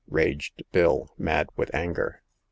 [0.09, 2.23] raged Bill, mad with anger.